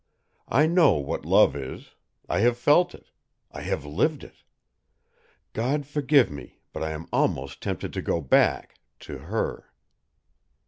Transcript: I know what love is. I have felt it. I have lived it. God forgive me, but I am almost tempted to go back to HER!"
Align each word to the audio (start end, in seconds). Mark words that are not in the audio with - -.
I 0.49 0.65
know 0.65 0.93
what 0.93 1.25
love 1.27 1.55
is. 1.55 1.91
I 2.27 2.39
have 2.39 2.57
felt 2.57 2.95
it. 2.95 3.11
I 3.51 3.61
have 3.61 3.85
lived 3.85 4.23
it. 4.23 4.37
God 5.53 5.85
forgive 5.85 6.31
me, 6.31 6.57
but 6.73 6.81
I 6.81 6.89
am 6.89 7.05
almost 7.13 7.61
tempted 7.61 7.93
to 7.93 8.01
go 8.01 8.19
back 8.19 8.79
to 9.01 9.19
HER!" 9.19 9.71